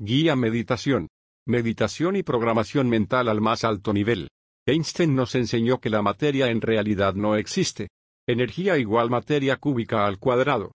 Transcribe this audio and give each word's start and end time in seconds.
Guía 0.00 0.34
Meditación. 0.34 1.06
Meditación 1.46 2.16
y 2.16 2.24
programación 2.24 2.88
mental 2.88 3.28
al 3.28 3.40
más 3.40 3.62
alto 3.62 3.92
nivel. 3.92 4.28
Einstein 4.66 5.14
nos 5.14 5.36
enseñó 5.36 5.78
que 5.78 5.88
la 5.88 6.02
materia 6.02 6.50
en 6.50 6.60
realidad 6.60 7.14
no 7.14 7.36
existe. 7.36 7.90
Energía 8.26 8.76
igual 8.76 9.08
materia 9.08 9.56
cúbica 9.56 10.04
al 10.04 10.18
cuadrado. 10.18 10.72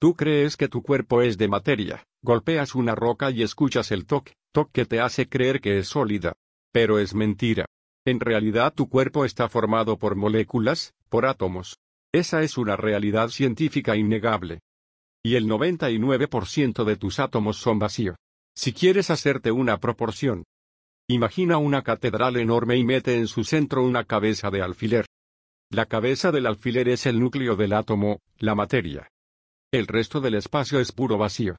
Tú 0.00 0.14
crees 0.14 0.56
que 0.56 0.68
tu 0.68 0.82
cuerpo 0.82 1.20
es 1.20 1.36
de 1.36 1.48
materia, 1.48 2.04
golpeas 2.22 2.74
una 2.74 2.94
roca 2.94 3.30
y 3.30 3.42
escuchas 3.42 3.90
el 3.90 4.06
toque, 4.06 4.32
toque 4.54 4.70
que 4.72 4.86
te 4.86 5.00
hace 5.00 5.28
creer 5.28 5.60
que 5.60 5.78
es 5.78 5.88
sólida. 5.88 6.32
Pero 6.72 6.98
es 6.98 7.14
mentira. 7.14 7.66
En 8.06 8.20
realidad 8.20 8.72
tu 8.72 8.88
cuerpo 8.88 9.26
está 9.26 9.50
formado 9.50 9.98
por 9.98 10.16
moléculas, 10.16 10.94
por 11.10 11.26
átomos. 11.26 11.76
Esa 12.10 12.42
es 12.42 12.56
una 12.56 12.76
realidad 12.76 13.28
científica 13.28 13.96
innegable. 13.96 14.60
Y 15.22 15.34
el 15.34 15.46
99% 15.46 16.84
de 16.84 16.96
tus 16.96 17.18
átomos 17.18 17.58
son 17.58 17.78
vacío. 17.78 18.16
Si 18.56 18.72
quieres 18.72 19.10
hacerte 19.10 19.52
una 19.52 19.78
proporción, 19.78 20.44
imagina 21.08 21.58
una 21.58 21.82
catedral 21.82 22.36
enorme 22.36 22.76
y 22.76 22.84
mete 22.84 23.16
en 23.16 23.28
su 23.28 23.44
centro 23.44 23.84
una 23.84 24.04
cabeza 24.04 24.50
de 24.50 24.62
alfiler. 24.62 25.04
La 25.70 25.84
cabeza 25.86 26.32
del 26.32 26.46
alfiler 26.46 26.88
es 26.88 27.04
el 27.06 27.20
núcleo 27.20 27.54
del 27.54 27.74
átomo, 27.74 28.20
la 28.38 28.54
materia. 28.54 29.08
El 29.72 29.86
resto 29.86 30.20
del 30.20 30.34
espacio 30.34 30.80
es 30.80 30.92
puro 30.92 31.18
vacío. 31.18 31.56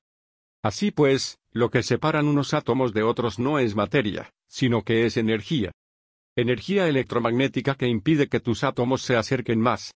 Así 0.64 0.92
pues, 0.92 1.38
lo 1.52 1.70
que 1.70 1.84
separan 1.84 2.28
unos 2.28 2.54
átomos 2.54 2.94
de 2.94 3.04
otros 3.04 3.38
no 3.38 3.60
es 3.60 3.76
materia, 3.76 4.32
sino 4.48 4.82
que 4.82 5.06
es 5.06 5.18
energía. 5.18 5.72
Energía 6.36 6.88
electromagnética 6.88 7.76
que 7.76 7.88
impide 7.88 8.28
que 8.28 8.40
tus 8.40 8.64
átomos 8.64 9.04
se 9.04 9.16
acerquen 9.16 9.60
más. 9.60 9.92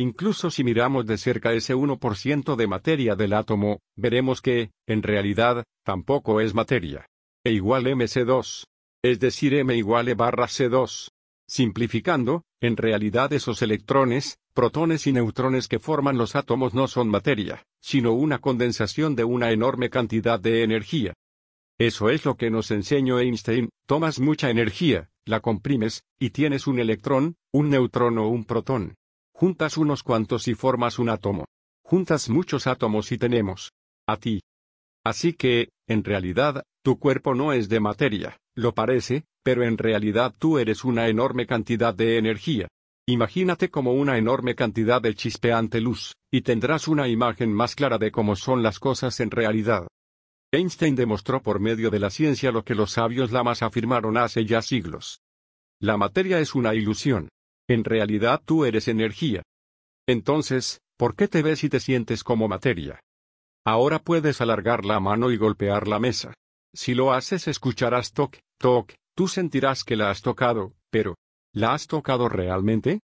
Incluso 0.00 0.50
si 0.50 0.64
miramos 0.64 1.04
de 1.04 1.18
cerca 1.18 1.52
ese 1.52 1.74
1% 1.74 2.56
de 2.56 2.66
materia 2.66 3.16
del 3.16 3.34
átomo, 3.34 3.80
veremos 3.96 4.40
que, 4.40 4.70
en 4.86 5.02
realidad, 5.02 5.64
tampoco 5.84 6.40
es 6.40 6.54
materia. 6.54 7.06
E 7.44 7.52
igual 7.52 7.84
mc2. 7.84 8.64
Es 9.02 9.20
decir, 9.20 9.52
m 9.52 9.76
igual 9.76 10.08
e 10.08 10.14
barra 10.14 10.46
c2. 10.46 11.10
Simplificando, 11.46 12.44
en 12.62 12.78
realidad 12.78 13.30
esos 13.34 13.60
electrones, 13.60 14.38
protones 14.54 15.06
y 15.06 15.12
neutrones 15.12 15.68
que 15.68 15.78
forman 15.78 16.16
los 16.16 16.34
átomos 16.34 16.72
no 16.72 16.88
son 16.88 17.10
materia, 17.10 17.66
sino 17.82 18.14
una 18.14 18.38
condensación 18.38 19.14
de 19.14 19.24
una 19.24 19.52
enorme 19.52 19.90
cantidad 19.90 20.40
de 20.40 20.62
energía. 20.62 21.12
Eso 21.78 22.08
es 22.08 22.24
lo 22.24 22.36
que 22.36 22.50
nos 22.50 22.70
enseñó 22.70 23.20
Einstein, 23.20 23.68
tomas 23.84 24.18
mucha 24.18 24.48
energía, 24.48 25.10
la 25.26 25.40
comprimes, 25.40 26.04
y 26.18 26.30
tienes 26.30 26.66
un 26.66 26.78
electrón, 26.78 27.36
un 27.52 27.68
neutrón 27.68 28.16
o 28.16 28.28
un 28.28 28.46
protón. 28.46 28.94
Juntas 29.40 29.78
unos 29.78 30.02
cuantos 30.02 30.48
y 30.48 30.54
formas 30.54 30.98
un 30.98 31.08
átomo. 31.08 31.46
Juntas 31.82 32.28
muchos 32.28 32.66
átomos 32.66 33.10
y 33.10 33.16
tenemos 33.16 33.72
a 34.06 34.18
ti. 34.18 34.42
Así 35.02 35.32
que, 35.32 35.70
en 35.88 36.04
realidad, 36.04 36.62
tu 36.84 36.98
cuerpo 36.98 37.34
no 37.34 37.54
es 37.54 37.70
de 37.70 37.80
materia, 37.80 38.36
lo 38.54 38.74
parece, 38.74 39.24
pero 39.42 39.64
en 39.64 39.78
realidad 39.78 40.34
tú 40.38 40.58
eres 40.58 40.84
una 40.84 41.08
enorme 41.08 41.46
cantidad 41.46 41.94
de 41.94 42.18
energía. 42.18 42.68
Imagínate 43.08 43.70
como 43.70 43.94
una 43.94 44.18
enorme 44.18 44.54
cantidad 44.54 45.00
de 45.00 45.14
chispeante 45.14 45.80
luz, 45.80 46.12
y 46.30 46.42
tendrás 46.42 46.86
una 46.86 47.08
imagen 47.08 47.50
más 47.50 47.74
clara 47.74 47.96
de 47.96 48.10
cómo 48.10 48.36
son 48.36 48.62
las 48.62 48.78
cosas 48.78 49.20
en 49.20 49.30
realidad. 49.30 49.86
Einstein 50.52 50.94
demostró 50.94 51.40
por 51.40 51.60
medio 51.60 51.88
de 51.88 51.98
la 51.98 52.10
ciencia 52.10 52.52
lo 52.52 52.62
que 52.62 52.74
los 52.74 52.90
sabios 52.90 53.32
lamas 53.32 53.62
afirmaron 53.62 54.18
hace 54.18 54.44
ya 54.44 54.60
siglos. 54.60 55.22
La 55.80 55.96
materia 55.96 56.40
es 56.40 56.54
una 56.54 56.74
ilusión. 56.74 57.30
En 57.70 57.84
realidad 57.84 58.42
tú 58.44 58.64
eres 58.64 58.88
energía. 58.88 59.42
Entonces, 60.06 60.80
¿por 60.98 61.14
qué 61.14 61.28
te 61.28 61.40
ves 61.40 61.62
y 61.62 61.68
te 61.68 61.78
sientes 61.78 62.24
como 62.24 62.48
materia? 62.48 63.00
Ahora 63.64 64.00
puedes 64.00 64.40
alargar 64.40 64.84
la 64.84 64.98
mano 64.98 65.30
y 65.30 65.36
golpear 65.36 65.86
la 65.86 66.00
mesa. 66.00 66.34
Si 66.74 66.94
lo 66.94 67.12
haces 67.12 67.46
escucharás 67.46 68.12
toc, 68.12 68.38
toc, 68.58 68.92
Tú 69.14 69.28
sentirás 69.28 69.84
que 69.84 69.96
la 69.96 70.10
has 70.10 70.22
tocado, 70.22 70.72
pero, 70.90 71.14
¿la 71.52 71.74
has 71.74 71.86
tocado 71.86 72.28
realmente? 72.28 73.00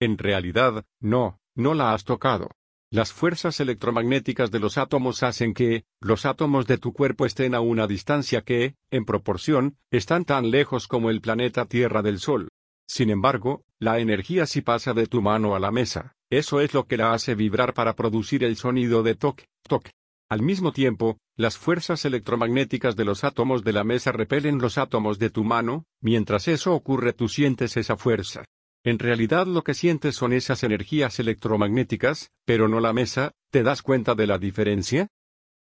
En 0.00 0.18
realidad, 0.18 0.84
no, 1.00 1.38
no 1.56 1.74
la 1.74 1.94
has 1.94 2.04
tocado. 2.04 2.50
Las 2.92 3.12
fuerzas 3.12 3.58
electromagnéticas 3.58 4.50
de 4.50 4.60
los 4.60 4.78
átomos 4.78 5.22
hacen 5.22 5.54
que, 5.54 5.84
los 6.00 6.26
átomos 6.26 6.66
de 6.66 6.78
tu 6.78 6.92
cuerpo 6.92 7.26
estén 7.26 7.54
a 7.54 7.60
una 7.60 7.86
distancia 7.86 8.42
que, 8.42 8.76
en 8.90 9.04
proporción, 9.04 9.78
están 9.90 10.24
tan 10.24 10.50
lejos 10.50 10.86
como 10.86 11.10
el 11.10 11.20
planeta 11.20 11.64
Tierra 11.64 12.02
del 12.02 12.20
Sol. 12.20 12.48
Sin 12.86 13.10
embargo, 13.10 13.64
la 13.78 13.98
energía 13.98 14.46
sí 14.46 14.62
pasa 14.62 14.94
de 14.94 15.06
tu 15.06 15.20
mano 15.20 15.54
a 15.54 15.60
la 15.60 15.70
mesa, 15.70 16.14
eso 16.30 16.60
es 16.60 16.74
lo 16.74 16.86
que 16.86 16.96
la 16.96 17.12
hace 17.12 17.34
vibrar 17.34 17.74
para 17.74 17.94
producir 17.94 18.42
el 18.42 18.56
sonido 18.56 19.02
de 19.02 19.14
toc, 19.14 19.42
toc. 19.68 19.88
Al 20.28 20.42
mismo 20.42 20.72
tiempo, 20.72 21.18
las 21.36 21.56
fuerzas 21.56 22.04
electromagnéticas 22.04 22.96
de 22.96 23.04
los 23.04 23.22
átomos 23.22 23.62
de 23.62 23.72
la 23.72 23.84
mesa 23.84 24.10
repelen 24.10 24.58
los 24.58 24.76
átomos 24.76 25.18
de 25.18 25.30
tu 25.30 25.44
mano, 25.44 25.84
mientras 26.00 26.48
eso 26.48 26.74
ocurre 26.74 27.12
tú 27.12 27.28
sientes 27.28 27.76
esa 27.76 27.96
fuerza. 27.96 28.44
En 28.84 28.98
realidad 28.98 29.46
lo 29.46 29.62
que 29.62 29.74
sientes 29.74 30.16
son 30.16 30.32
esas 30.32 30.62
energías 30.62 31.18
electromagnéticas, 31.20 32.30
pero 32.44 32.68
no 32.68 32.80
la 32.80 32.92
mesa, 32.92 33.32
¿te 33.50 33.62
das 33.62 33.82
cuenta 33.82 34.14
de 34.14 34.26
la 34.26 34.38
diferencia? 34.38 35.08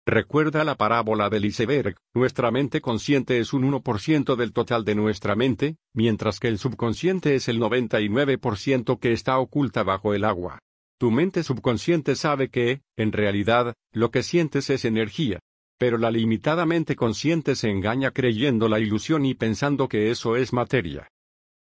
Recuerda 0.07 0.65
la 0.65 0.77
parábola 0.77 1.29
del 1.29 1.45
iceberg, 1.45 1.97
nuestra 2.15 2.51
mente 2.51 2.81
consciente 2.81 3.39
es 3.39 3.53
un 3.53 3.71
1% 3.71 4.35
del 4.35 4.53
total 4.53 4.85
de 4.85 4.95
nuestra 4.95 5.37
mente, 5.37 5.77
mientras 5.95 6.41
que 6.41 6.49
el 6.49 6.59
subconsciente 6.59 7.35
es 7.35 7.49
el 7.49 7.61
99% 7.61 8.99
que 8.99 9.13
está 9.13 9.39
oculta 9.39 9.83
bajo 9.83 10.15
el 10.15 10.25
agua. 10.25 10.59
Tu 10.99 11.11
mente 11.11 11.43
subconsciente 11.43 12.17
sabe 12.17 12.49
que, 12.49 12.83
en 12.97 13.13
realidad, 13.13 13.75
lo 13.93 14.11
que 14.11 14.23
sientes 14.23 14.69
es 14.71 14.85
energía. 14.85 15.39
Pero 15.79 15.97
la 15.97 16.11
limitadamente 16.11 16.95
consciente 16.95 17.55
se 17.55 17.71
engaña 17.71 18.11
creyendo 18.11 18.69
la 18.69 18.81
ilusión 18.81 19.25
y 19.25 19.35
pensando 19.35 19.89
que 19.89 20.11
eso 20.11 20.37
es 20.37 20.53
materia. 20.53 21.09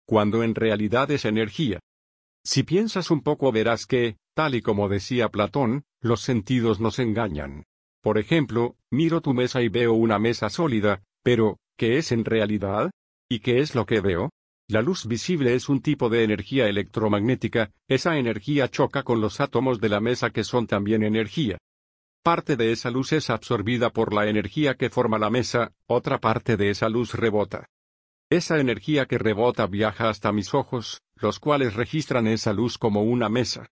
Cuando 0.05 0.43
en 0.43 0.53
realidad 0.53 1.09
es 1.09 1.25
energía. 1.25 1.79
Si 2.45 2.61
piensas 2.61 3.09
un 3.09 3.21
poco 3.21 3.51
verás 3.51 3.87
que, 3.87 4.17
tal 4.35 4.53
y 4.53 4.61
como 4.61 4.87
decía 4.89 5.29
Platón, 5.29 5.83
los 5.99 6.21
sentidos 6.21 6.79
nos 6.79 6.99
engañan. 6.99 7.63
Por 8.03 8.17
ejemplo, 8.17 8.75
miro 8.91 9.21
tu 9.21 9.33
mesa 9.33 9.61
y 9.61 9.69
veo 9.69 9.93
una 9.93 10.19
mesa 10.19 10.49
sólida, 10.49 11.01
pero, 11.23 11.57
¿qué 11.77 11.97
es 11.97 12.11
en 12.11 12.25
realidad? 12.25 12.91
¿Y 13.29 13.39
qué 13.39 13.59
es 13.59 13.75
lo 13.75 13.85
que 13.85 14.01
veo? 14.01 14.29
La 14.67 14.81
luz 14.81 15.07
visible 15.07 15.55
es 15.55 15.69
un 15.69 15.81
tipo 15.81 16.09
de 16.09 16.25
energía 16.25 16.67
electromagnética, 16.67 17.71
esa 17.87 18.17
energía 18.17 18.67
choca 18.67 19.03
con 19.03 19.21
los 19.21 19.39
átomos 19.39 19.79
de 19.79 19.87
la 19.87 20.01
mesa 20.01 20.31
que 20.31 20.43
son 20.43 20.67
también 20.67 21.01
energía. 21.01 21.57
Parte 22.23 22.57
de 22.57 22.73
esa 22.73 22.91
luz 22.91 23.13
es 23.13 23.29
absorbida 23.29 23.89
por 23.89 24.13
la 24.13 24.27
energía 24.27 24.75
que 24.75 24.89
forma 24.89 25.17
la 25.17 25.29
mesa, 25.29 25.71
otra 25.87 26.19
parte 26.19 26.57
de 26.57 26.71
esa 26.71 26.89
luz 26.89 27.13
rebota. 27.13 27.67
Esa 28.29 28.59
energía 28.59 29.05
que 29.05 29.17
rebota 29.17 29.65
viaja 29.65 30.09
hasta 30.09 30.33
mis 30.33 30.53
ojos, 30.53 31.01
los 31.15 31.39
cuales 31.39 31.75
registran 31.75 32.27
esa 32.27 32.51
luz 32.51 32.77
como 32.77 33.03
una 33.03 33.29
mesa. 33.29 33.67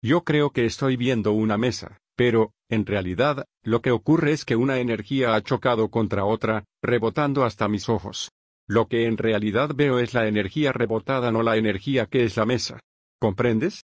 Yo 0.00 0.22
creo 0.22 0.50
que 0.50 0.64
estoy 0.64 0.96
viendo 0.96 1.32
una 1.32 1.56
mesa, 1.56 1.98
pero, 2.16 2.52
en 2.68 2.86
realidad, 2.86 3.46
lo 3.62 3.82
que 3.82 3.90
ocurre 3.90 4.32
es 4.32 4.44
que 4.44 4.56
una 4.56 4.78
energía 4.78 5.34
ha 5.34 5.42
chocado 5.42 5.90
contra 5.90 6.24
otra, 6.24 6.64
rebotando 6.82 7.44
hasta 7.44 7.68
mis 7.68 7.88
ojos. 7.88 8.30
Lo 8.66 8.88
que 8.88 9.06
en 9.06 9.18
realidad 9.18 9.70
veo 9.74 9.98
es 9.98 10.14
la 10.14 10.26
energía 10.26 10.72
rebotada, 10.72 11.30
no 11.30 11.42
la 11.42 11.56
energía 11.56 12.06
que 12.06 12.24
es 12.24 12.36
la 12.36 12.46
mesa. 12.46 12.80
¿Comprendes? 13.20 13.84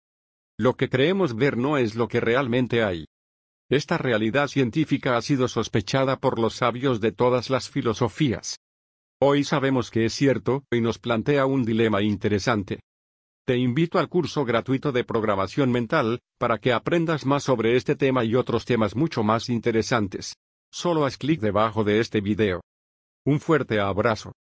Lo 0.60 0.76
que 0.76 0.90
creemos 0.90 1.36
ver 1.36 1.58
no 1.58 1.78
es 1.78 1.96
lo 1.96 2.08
que 2.08 2.20
realmente 2.20 2.84
hay. 2.84 3.06
Esta 3.70 3.98
realidad 3.98 4.48
científica 4.48 5.18
ha 5.18 5.22
sido 5.22 5.48
sospechada 5.48 6.18
por 6.18 6.40
los 6.40 6.56
sabios 6.56 7.02
de 7.02 7.12
todas 7.12 7.50
las 7.50 7.70
filosofías. 7.70 8.58
Hoy 9.20 9.44
sabemos 9.44 9.92
que 9.92 10.06
es 10.06 10.14
cierto 10.14 10.64
y 10.72 10.80
nos 10.80 11.00
plantea 11.00 11.46
un 11.46 11.66
dilema 11.66 12.02
interesante. 12.02 12.80
Te 13.48 13.56
invito 13.56 13.98
al 13.98 14.10
curso 14.10 14.44
gratuito 14.44 14.92
de 14.92 15.06
programación 15.06 15.72
mental, 15.72 16.20
para 16.38 16.58
que 16.58 16.74
aprendas 16.74 17.26
más 17.26 17.44
sobre 17.44 17.78
este 17.78 17.96
tema 17.96 18.26
y 18.26 18.36
otros 18.36 18.66
temas 18.66 18.94
mucho 18.94 19.24
más 19.24 19.48
interesantes. 19.48 20.36
Solo 20.70 21.06
haz 21.06 21.16
clic 21.18 21.40
debajo 21.40 21.86
de 21.86 22.02
este 22.02 22.20
video. 22.20 22.60
Un 23.26 23.40
fuerte 23.40 23.80
abrazo. 23.80 24.34